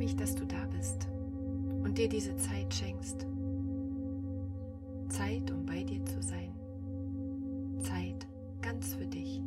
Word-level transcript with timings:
mich, 0.00 0.16
dass 0.16 0.34
du 0.34 0.46
da 0.46 0.66
bist 0.74 1.08
und 1.84 1.98
dir 1.98 2.08
diese 2.08 2.34
Zeit 2.36 2.72
schenkst. 2.72 3.26
Zeit, 5.10 5.50
um 5.50 5.66
bei 5.66 5.82
dir 5.82 6.02
zu 6.06 6.22
sein. 6.22 6.54
Zeit 7.80 8.26
ganz 8.62 8.94
für 8.94 9.04
dich. 9.04 9.42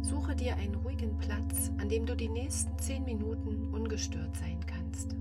Suche 0.00 0.34
dir 0.34 0.56
einen 0.56 0.74
ruhigen 0.74 1.16
Platz, 1.18 1.70
an 1.78 1.88
dem 1.88 2.04
du 2.04 2.16
die 2.16 2.28
nächsten 2.28 2.76
zehn 2.78 3.04
Minuten 3.04 3.68
ungestört 3.72 4.36
sein 4.36 4.58
kannst. 4.66 5.14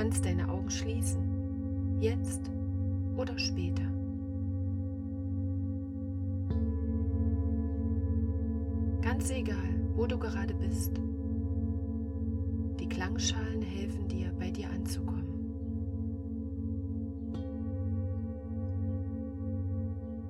Kannst 0.00 0.24
deine 0.24 0.48
Augen 0.48 0.70
schließen, 0.70 2.00
jetzt 2.00 2.50
oder 3.18 3.38
später. 3.38 3.82
Ganz 9.02 9.30
egal, 9.30 9.56
wo 9.96 10.06
du 10.06 10.18
gerade 10.18 10.54
bist. 10.54 10.92
Die 12.78 12.88
Klangschalen 12.88 13.60
helfen 13.60 14.08
dir, 14.08 14.32
bei 14.38 14.50
dir 14.50 14.70
anzukommen. 14.70 15.26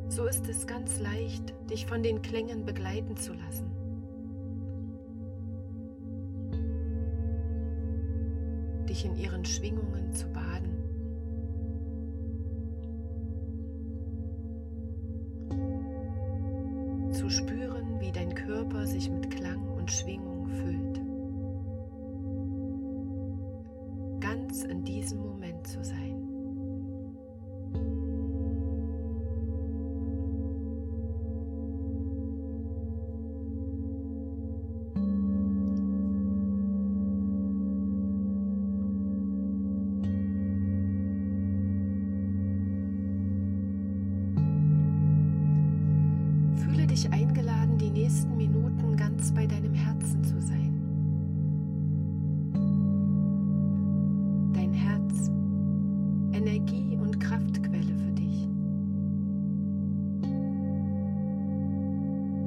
So 0.09 0.25
ist 0.25 0.49
es 0.49 0.67
ganz 0.67 0.99
leicht, 0.99 1.55
dich 1.71 1.87
von 1.87 2.03
den 2.03 2.23
Klängen 2.23 2.65
begleiten 2.65 3.17
zu 3.17 3.35
lassen. 3.35 3.70
Dich 8.91 9.05
in 9.05 9.17
ihren 9.17 9.45
Schwingungen 9.45 10.13
zu 10.13 10.27
baden. 10.31 10.80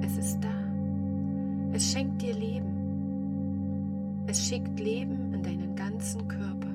Es 0.05 0.17
ist 0.17 0.39
da. 0.43 0.49
Es 1.71 1.91
schenkt 1.91 2.21
dir 2.21 2.33
Leben. 2.33 4.23
Es 4.27 4.45
schickt 4.47 4.79
Leben 4.79 5.33
in 5.33 5.41
deinen 5.43 5.75
ganzen 5.75 6.27
Körper. 6.27 6.67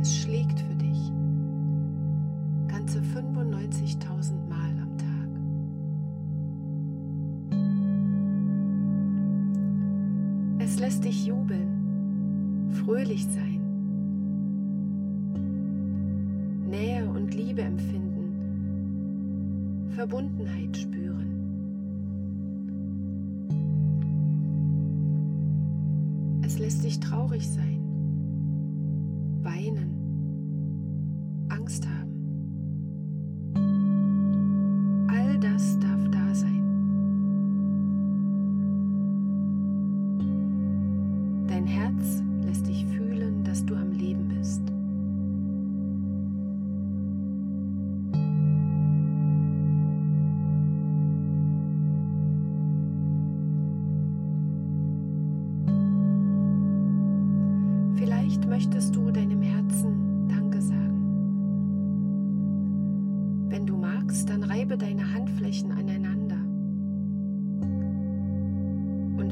Es 0.00 0.16
schlägt 0.16 0.58
für 0.60 0.74
dich 0.74 1.12
ganze 2.66 3.00
95.000 3.00 4.32
Mal 4.48 4.70
am 4.80 4.98
Tag. 4.98 5.28
Es 10.58 10.80
lässt 10.80 11.04
dich 11.04 11.26
jubeln, 11.26 12.68
fröhlich 12.70 13.26
sein, 13.26 13.60
Nähe 16.68 17.08
und 17.08 17.34
Liebe 17.34 17.62
empfinden, 17.62 18.21
Verbundenheit 19.94 20.76
spüren. 20.76 21.42
Es 26.42 26.58
lässt 26.58 26.82
dich 26.84 26.98
traurig 26.98 27.46
sein, 27.46 27.80
weinen, 29.42 29.91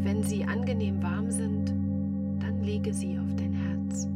Wenn 0.03 0.23
sie 0.23 0.45
angenehm 0.45 1.03
warm 1.03 1.31
sind, 1.31 1.69
dann 2.41 2.63
lege 2.63 2.93
sie 2.95 3.19
auf 3.19 3.37
dein 3.37 3.53
Herz. 3.53 4.09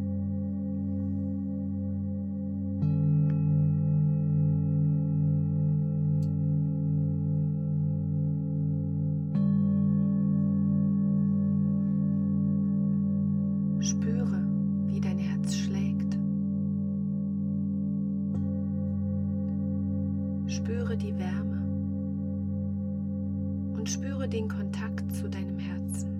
Und 23.85 23.91
spüre 23.91 24.27
den 24.27 24.49
Kontakt 24.49 25.15
zu 25.15 25.29
deinem 25.29 25.59
Herzen. 25.59 26.14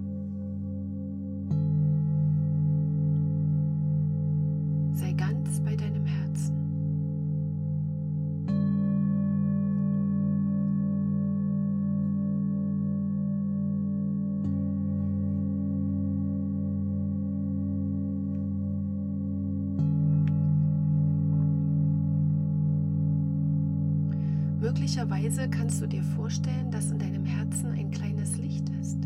Möglicherweise 24.65 25.51
kannst 25.51 25.83
du 25.83 25.87
dir 25.87 26.03
vorstellen, 26.03 26.71
dass 26.71 26.91
in 26.91 26.99
deinem 26.99 27.27
Herzen 27.27 27.73
ein 27.73 27.91
kleines 27.91 28.39
Licht 28.39 28.67
ist. 28.81 28.97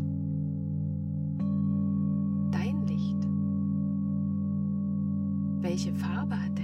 Dein 2.49 2.87
Licht. 2.87 3.17
Welche 5.61 5.91
Farbe 5.91 6.41
hat 6.41 6.58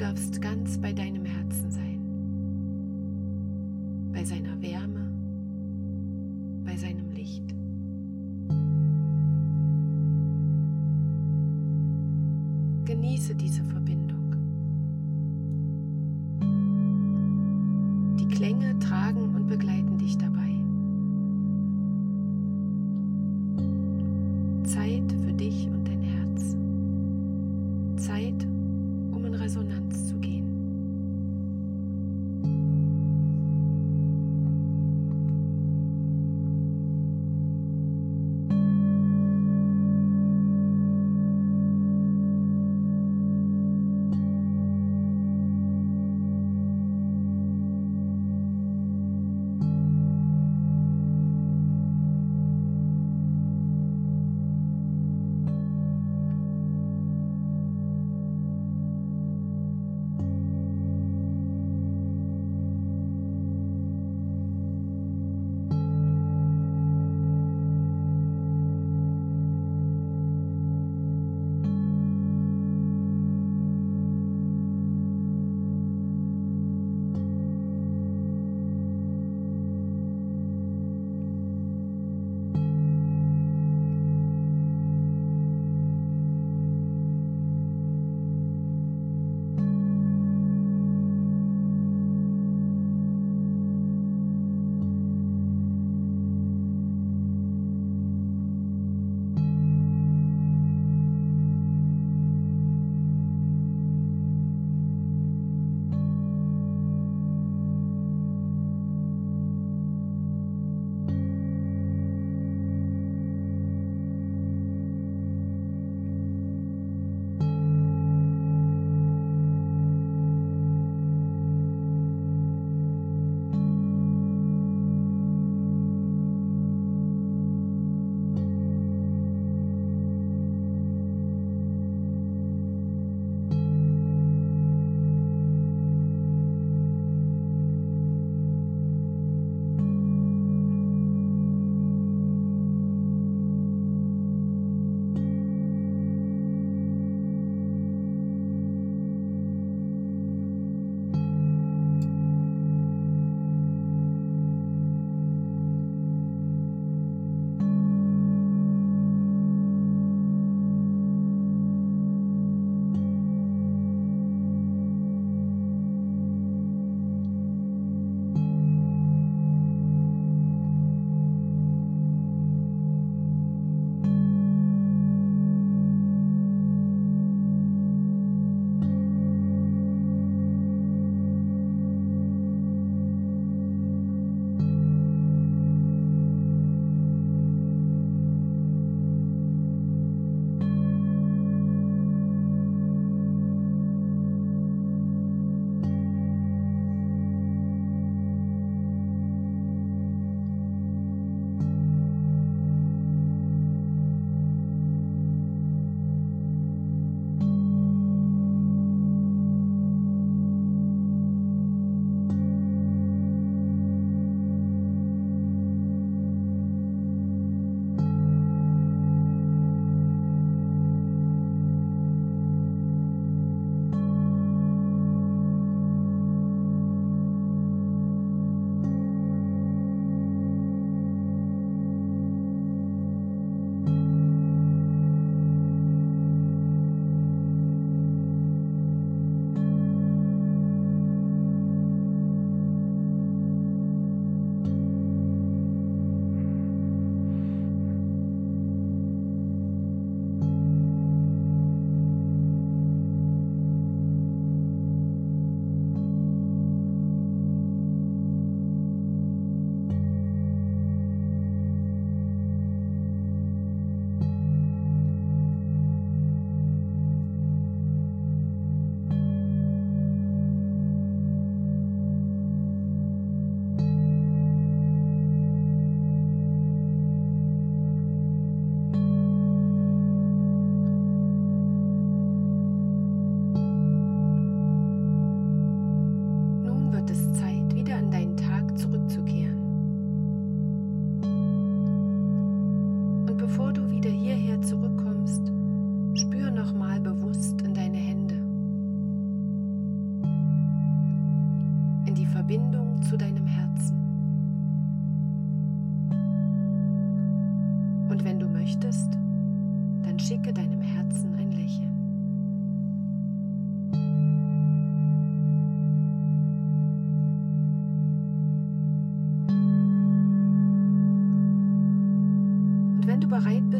darfst 0.00 0.40
ganz 0.40 0.78
bei 0.80 0.94
deinem 0.94 1.19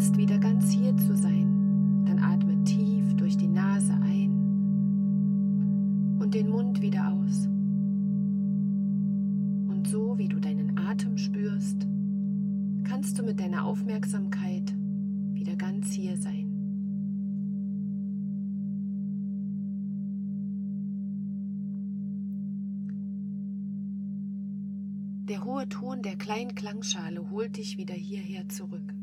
bist, 0.00 0.16
wieder 0.16 0.38
ganz 0.38 0.71
hier 0.73 0.97
zu 0.97 1.14
sein, 1.14 2.07
dann 2.07 2.21
atme 2.21 2.64
tief 2.64 3.14
durch 3.16 3.37
die 3.37 3.49
Nase 3.49 3.92
ein 3.92 4.30
und 6.19 6.33
den 6.33 6.49
Mund 6.49 6.80
wieder 6.80 7.12
aus. 7.12 7.47
Und 9.69 9.87
so 9.87 10.16
wie 10.16 10.28
du 10.28 10.40
deinen 10.40 10.78
Atem 10.78 11.19
spürst, 11.19 11.87
kannst 12.83 13.19
du 13.19 13.23
mit 13.23 13.40
deiner 13.40 13.66
Aufmerksamkeit 13.66 14.75
wieder 15.35 15.54
ganz 15.57 15.92
hier 15.92 16.16
sein. 16.16 16.47
Der 25.28 25.45
hohe 25.45 25.69
Ton 25.69 26.00
der 26.00 26.16
kleinen 26.16 26.54
Klangschale 26.54 27.28
holt 27.28 27.59
dich 27.59 27.76
wieder 27.76 27.92
hierher 27.92 28.49
zurück. 28.49 28.95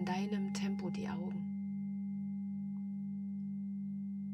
In 0.00 0.06
deinem 0.06 0.54
Tempo 0.54 0.88
die 0.88 1.08
Augen. 1.08 1.46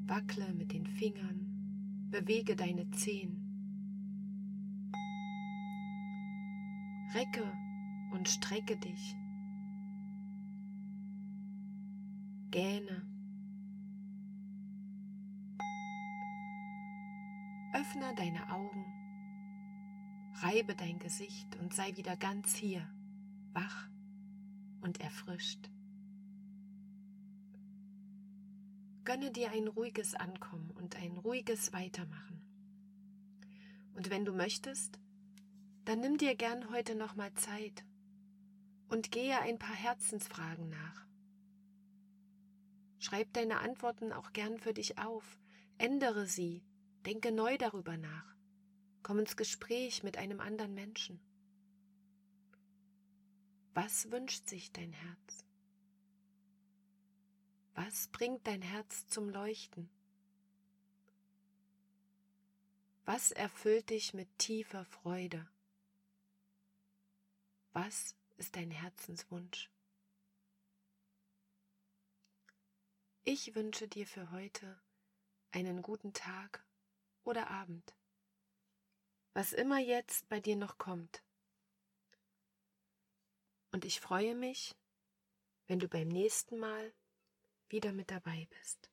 Wackle 0.06 0.54
mit 0.54 0.73
den 0.73 0.87
Fingern, 0.87 2.08
bewege 2.11 2.54
deine 2.54 2.88
Zehen. 2.92 3.42
Recke 7.14 7.52
und 8.12 8.28
strecke 8.28 8.76
dich. 8.76 9.16
Gähne. 12.52 13.02
Öffne 17.75 18.14
deine 18.14 18.52
Augen, 18.52 18.85
reibe 20.35 20.76
dein 20.76 21.00
Gesicht 21.00 21.56
und 21.56 21.75
sei 21.75 21.96
wieder 21.96 22.16
ganz 22.16 22.54
hier, 22.54 22.88
wach 23.52 23.88
und 24.87 25.00
erfrischt. 25.00 25.69
Gönne 29.05 29.33
dir 29.33 29.50
ein 29.50 29.66
ruhiges 29.66 30.14
Ankommen 30.14 30.71
und 30.71 30.97
ein 30.97 31.19
ruhiges 31.19 31.73
Weitermachen. 31.73 32.40
Und 33.95 34.11
wenn 34.11 34.25
du 34.25 34.33
möchtest, 34.33 35.00
dann 35.85 36.00
nimm 36.00 36.19
dir 36.19 36.37
gern 36.37 36.71
heute 36.71 36.95
nochmal 36.95 37.35
Zeit 37.35 37.85
und 38.88 39.11
gehe 39.11 39.40
ein 39.40 39.59
paar 39.59 39.75
Herzensfragen 39.75 40.69
nach. 40.69 41.07
Schreib 42.99 43.33
deine 43.33 43.59
Antworten 43.59 44.12
auch 44.12 44.33
gern 44.33 44.59
für 44.59 44.73
dich 44.73 44.99
auf, 44.99 45.40
ändere 45.78 46.26
sie, 46.26 46.62
denke 47.05 47.33
neu 47.33 47.59
darüber 47.59 47.97
nach, 47.97 48.37
komm 49.02 49.19
ins 49.19 49.37
Gespräch 49.37 50.05
mit 50.05 50.16
einem 50.16 50.40
anderen 50.40 50.75
Menschen. 50.75 51.21
Was 53.76 54.11
wünscht 54.11 54.49
sich 54.49 54.73
dein 54.73 54.95
Herz? 54.95 55.45
Was 57.75 58.09
bringt 58.09 58.47
dein 58.47 58.62
Herz 58.62 59.06
zum 59.06 59.28
Leuchten? 59.28 59.90
Was 63.04 63.33
erfüllt 63.33 63.90
dich 63.90 64.14
mit 64.14 64.38
tiefer 64.38 64.87
Freude? 64.87 65.47
Was 67.75 68.16
ist 68.38 68.56
dein 68.56 68.71
Herzenswunsch? 68.71 69.71
Ich 73.25 73.54
wünsche 73.54 73.88
dir 73.88 74.06
für 74.06 74.30
heute 74.30 74.80
einen 75.52 75.83
guten 75.83 76.14
Tag 76.14 76.64
oder 77.25 77.50
Abend, 77.50 77.95
was 79.35 79.52
immer 79.52 79.80
jetzt 79.80 80.30
bei 80.30 80.40
dir 80.40 80.56
noch 80.56 80.78
kommt. 80.78 81.25
Und 83.76 83.85
ich 83.85 84.00
freue 84.00 84.35
mich, 84.35 84.75
wenn 85.66 85.78
du 85.78 85.87
beim 85.87 86.09
nächsten 86.09 86.59
Mal 86.59 86.95
wieder 87.68 87.92
mit 87.92 88.11
dabei 88.11 88.49
bist. 88.59 88.90